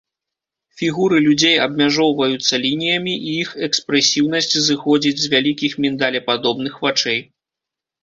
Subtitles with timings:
[0.77, 7.19] Фігуры людзей абмяжоўваюцца лініямі і іх экспрэсіўнасць зыходзіць з вялікіх міндалепадобных вачэй.